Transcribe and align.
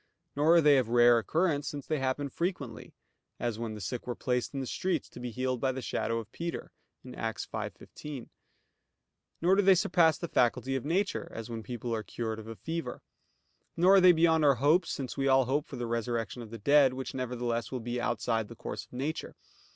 Nor 0.35 0.55
are 0.55 0.61
they 0.61 0.79
of 0.79 0.89
rare 0.89 1.19
occurrence, 1.19 1.67
since 1.67 1.85
they 1.85 1.99
happen 1.99 2.27
frequently; 2.27 2.95
as 3.39 3.59
when 3.59 3.75
the 3.75 3.79
sick 3.79 4.07
were 4.07 4.15
placed 4.15 4.51
in 4.51 4.59
the 4.59 4.65
streets, 4.65 5.07
to 5.09 5.19
be 5.19 5.29
healed 5.29 5.61
by 5.61 5.71
the 5.71 5.79
shadow 5.83 6.17
of 6.17 6.31
Peter 6.31 6.71
(Acts 7.13 7.45
5:15). 7.45 8.29
Nor 9.43 9.55
do 9.57 9.61
they 9.61 9.75
surpass 9.75 10.17
the 10.17 10.27
faculty 10.27 10.75
of 10.75 10.83
nature; 10.85 11.31
as 11.35 11.51
when 11.51 11.61
people 11.61 11.93
are 11.93 12.01
cured 12.01 12.39
of 12.39 12.47
a 12.47 12.55
fever. 12.55 13.03
Nor 13.77 13.97
are 13.97 14.01
they 14.01 14.11
beyond 14.11 14.43
our 14.43 14.55
hopes, 14.55 14.89
since 14.89 15.17
we 15.17 15.27
all 15.27 15.45
hope 15.45 15.67
for 15.67 15.75
the 15.75 15.85
resurrection 15.85 16.41
of 16.41 16.49
the 16.49 16.57
dead, 16.57 16.93
which 16.95 17.13
nevertheless 17.13 17.71
will 17.71 17.79
be 17.79 18.01
outside 18.01 18.47
the 18.47 18.55
course 18.55 18.85
of 18.85 18.93
nature. 18.93 19.35